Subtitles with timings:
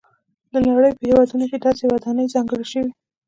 [0.51, 2.89] د نړۍ په هېوادونو کې داسې ودانۍ ځانګړې شوي.